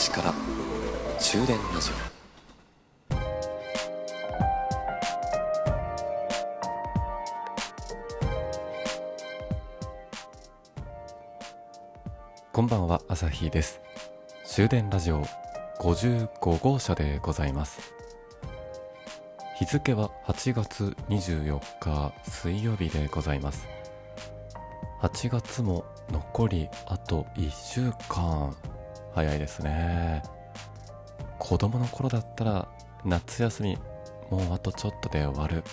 [0.00, 0.34] 市から
[1.18, 2.10] 終電ラジオ
[12.50, 13.82] こんばんは朝日です。
[14.46, 15.22] 終電ラジオ
[15.80, 17.92] 55号車でございます。
[19.58, 23.68] 日付は8月24日水曜日でございます。
[25.02, 28.56] 8月も残りあと1週間。
[29.14, 30.22] 早いですね。
[31.38, 32.68] 子供の頃だったら
[33.04, 33.78] 夏休み
[34.30, 35.64] もうあとちょっとで終わる。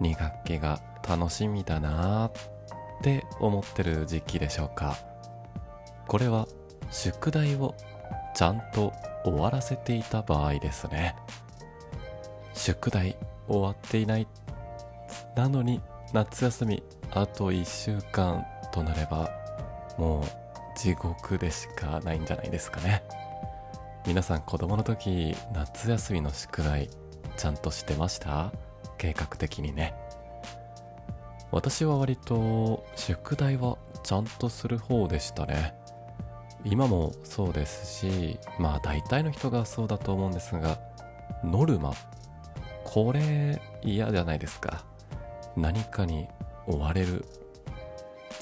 [0.00, 2.32] 2学期が楽しみだなっ
[3.02, 4.96] て思ってる時期でしょうか。
[6.06, 6.46] これは
[6.90, 7.74] 宿題を
[8.34, 8.92] ちゃんと
[9.24, 11.16] 終わらせていた場合ですね。
[12.52, 13.16] 宿題
[13.48, 14.26] 終わっていない
[15.34, 15.80] なのに
[16.12, 19.30] 夏休みあと1週間となれば
[19.98, 20.45] もう
[20.76, 23.02] 地獄でしかないんじゃないですかね。
[24.06, 26.90] 皆さん子供の時夏休みの宿題
[27.36, 28.52] ちゃんとしてました？
[28.98, 29.94] 計画的にね。
[31.50, 35.74] 私は割と宿題はちゃんとする方でしたね。
[36.64, 40.78] 今もそうですしまあ大体の人がそうだと思うんですが
[41.42, 41.94] ノルマ。
[42.84, 44.84] これ嫌じゃないですか。
[45.56, 46.28] 何かに
[46.66, 47.24] 追われる。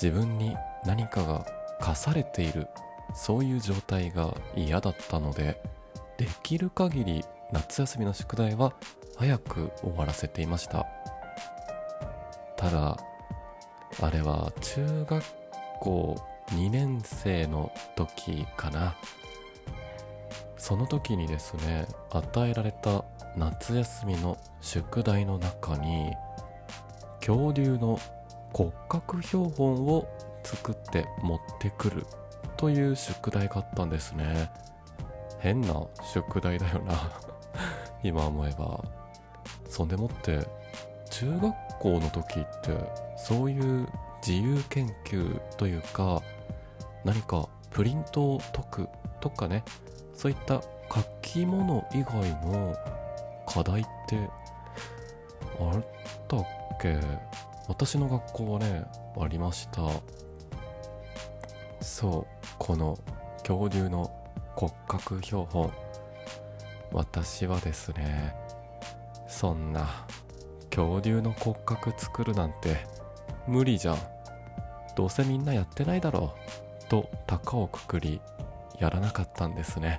[0.03, 1.47] 自分に何かが
[1.85, 2.67] 課されている。
[3.15, 5.63] そういう状態が嫌だったので
[6.17, 8.73] できる限り夏休みの宿題は
[9.17, 10.87] 早く終わらせていました。
[12.57, 12.97] ただ
[14.01, 15.25] あれは中学
[15.81, 16.17] 校
[16.53, 18.97] 2年生の時かな。
[20.57, 23.05] その時にですね与えられた
[23.37, 26.11] 夏休みの宿題の中に
[27.21, 28.01] 恐竜の
[28.55, 30.09] 骨格標本を
[30.55, 32.07] 作って持ってくる
[32.57, 34.51] という宿題があったんですね。
[35.41, 35.75] 変な
[36.13, 36.95] 宿題だよな。
[38.03, 38.83] 今思えば。
[39.69, 40.47] そんでもって
[41.11, 42.79] 中学校の時って
[43.17, 43.89] そういう
[44.27, 46.23] 自由研究というか
[47.05, 48.89] 何かプリントを解く
[49.21, 49.65] とかね。
[50.15, 50.63] そういった
[50.95, 52.15] 書き物以外
[52.47, 52.75] の
[53.47, 54.29] 課題って
[55.61, 55.85] あっ
[56.29, 56.47] たっ
[56.81, 57.01] け？
[57.67, 58.85] 私の学校はね
[59.21, 59.83] ありました。
[61.85, 62.99] そうこの
[63.41, 64.11] 恐竜の
[64.57, 65.71] 骨格標本。
[66.93, 68.35] 私はですね
[69.29, 70.07] そんな
[70.71, 72.87] 恐竜の骨格作るなんて
[73.47, 73.95] 無理じゃ。
[73.95, 73.99] ん
[74.97, 76.35] どうせみんなやってないだろ
[76.81, 76.85] う。
[76.89, 78.21] と高をくくり
[78.79, 79.99] やらなかったんですね。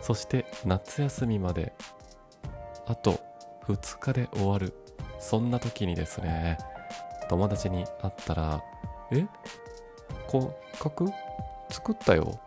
[0.00, 1.72] そして夏休みまで
[2.86, 3.18] あと
[3.66, 4.74] 2日で終わる。
[5.18, 6.56] そんな時にですね、
[7.28, 8.62] 友達に会ったら、
[9.10, 9.26] え？
[10.28, 11.06] 骨格
[11.70, 12.38] 作ったよ。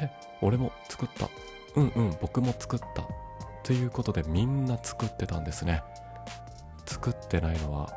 [0.00, 0.10] え、
[0.40, 1.28] 俺も作った。
[1.76, 3.06] うんうん、僕も作った。
[3.62, 5.82] ということでみんな作ってたんですね。
[6.86, 7.92] 作ってないのは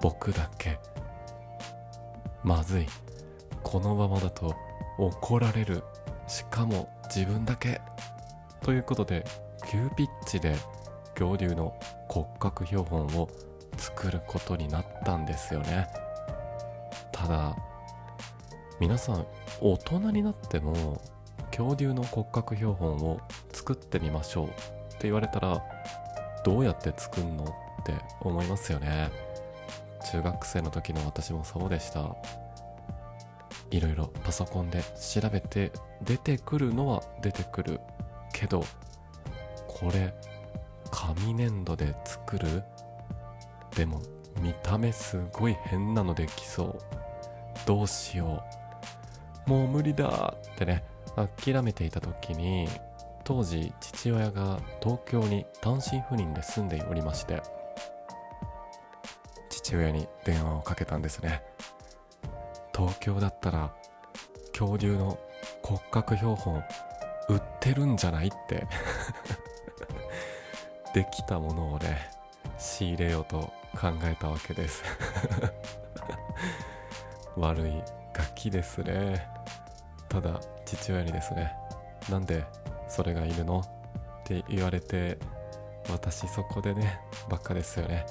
[0.00, 0.78] 僕だけ。
[2.42, 2.86] まずい。
[3.62, 4.54] このままだと
[4.98, 5.82] 怒られる。
[6.26, 7.80] しかも自分だけ。
[8.62, 9.24] ということで、
[9.70, 10.54] 急ピッチで
[11.14, 11.74] 恐竜の
[12.08, 13.28] 骨格標本を
[13.76, 15.88] 作ることになったんですよね
[17.12, 17.56] ただ
[18.80, 19.26] 皆さん
[19.60, 21.00] 大人になっても
[21.50, 23.20] 恐竜の骨格標本を
[23.52, 25.62] 作ってみましょうって言われたら
[26.44, 27.46] どうやって作るのっ
[27.84, 29.10] て思いますよね。
[30.12, 32.14] 中学生の時の私もそうでした。
[33.70, 35.72] いろいろパソコンで調べて
[36.02, 37.80] 出てくるのは出てくる
[38.32, 38.64] けど
[39.66, 40.14] これ
[40.90, 42.62] 紙粘土で作る？
[43.76, 44.00] でも
[44.40, 46.78] 見た目すごい変なのできそう。
[47.66, 48.57] どうしよう。
[49.48, 50.84] もう無理だってね
[51.16, 52.68] 諦めていた時に
[53.24, 57.42] 当時父親が東京に単身赴任で住んでおりまして
[59.48, 61.42] 父親に電話をかけたんですね。
[62.74, 63.74] 東京だったら
[64.52, 65.18] 恐竜の
[65.62, 66.62] 骨格標本
[67.28, 68.66] 売ってるんじゃないって。
[70.94, 72.10] できたものをね
[72.58, 74.82] 仕入れようと考えたわけです。
[77.36, 77.82] 悪い
[78.12, 79.37] ガキですね。
[80.08, 81.52] ただ父親にですね
[82.10, 82.44] なんで
[82.88, 83.60] それがいるの？
[83.60, 83.64] っ
[84.24, 85.18] て言われて
[85.90, 88.06] 私そこでねバカですよね。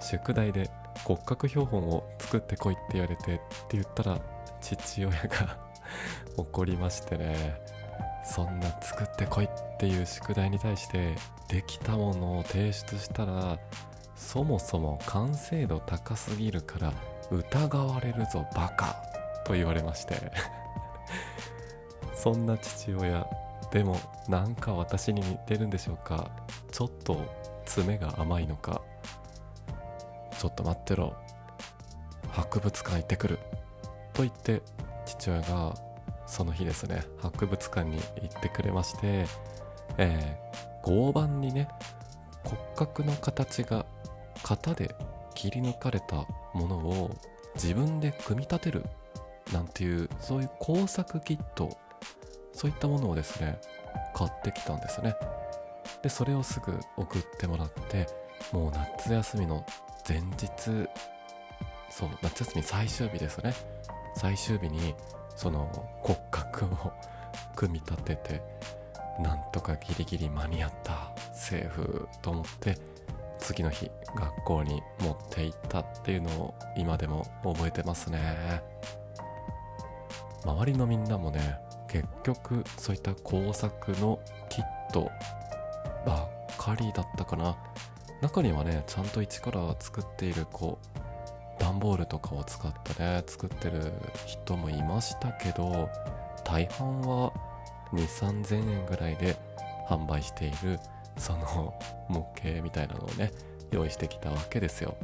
[0.00, 0.70] 宿題で
[1.04, 3.42] 骨格標本を作ってこいって言われてって
[3.72, 4.20] 言ったら
[4.60, 5.58] 父親が
[6.36, 7.60] 怒りましてね
[8.24, 9.48] そんな作ってこいっ
[9.78, 11.14] ていう宿題に対して
[11.48, 13.58] できたものを提出したら
[14.16, 16.92] そもそも完成度高すぎるから
[17.30, 18.96] 疑われるぞバカ
[19.44, 20.30] と言われまして。
[22.26, 23.24] そんな父親
[23.70, 26.28] でもなんか私に似てるんでしょうか？
[26.72, 27.24] ちょっと
[27.64, 28.82] 爪が甘いのか？
[30.36, 31.14] ちょっと待ってろ。
[32.30, 33.38] 博物館行ってくる。
[34.12, 34.60] と言って
[35.04, 35.76] 父親が
[36.26, 39.26] その日ですね博物館に行ってくれまして、
[39.96, 41.68] えー、合板にね
[42.42, 43.86] 骨格の形が
[44.42, 44.96] 型で
[45.36, 47.16] 切り抜かれたものを
[47.54, 48.84] 自分で組み立てる
[49.52, 51.78] なんていうそういう工作キット
[52.56, 53.58] そういったものをですね
[54.14, 55.14] 買ってきたんですね。
[56.02, 58.06] でそれをすぐ送ってもらって
[58.50, 59.64] もう夏休みの
[60.08, 60.88] 前日
[61.90, 63.52] そう夏休み最終日ですね。
[64.16, 64.94] 最終日に
[65.36, 65.70] その
[66.00, 66.92] 骨格を
[67.54, 68.42] 組み立てて
[69.20, 72.78] なんとかギリギリ間に合ったセーフと思って
[73.38, 78.62] 次の日学校に持って行ったっていうのを今でも覚えてますね。
[80.42, 81.65] 周りのみんなもね
[81.96, 85.10] 結局そういった工作のキット
[86.04, 87.56] ばっかりだったかな。
[88.22, 93.92] 中にはねちゃんと一から作っているこう段ボールとかを使ってね作ってる
[94.26, 95.88] 人もいましたけど
[96.44, 97.32] 大半は
[97.92, 99.36] 2 3 0 0 0円ぐらいで
[99.88, 100.78] 販売している
[101.18, 101.74] その
[102.08, 103.32] 模型みたいなのをね
[103.70, 104.96] 用意してきたわけですよ。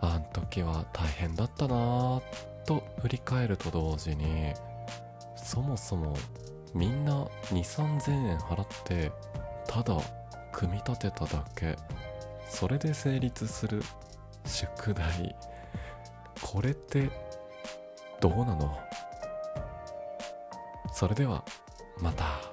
[0.00, 2.22] あん時は大変だったなぁ
[2.66, 4.52] と振り返ると同時に
[5.42, 6.16] そもそも
[6.74, 9.12] みんな2 3 0 0 0円払って
[9.66, 9.98] ただ
[10.52, 11.76] 組み立てただけ。
[12.48, 13.82] それで成立する
[14.46, 15.34] 宿題。
[16.42, 17.10] これって
[18.20, 18.78] どうなの？
[20.92, 21.42] それでは
[21.98, 22.51] また。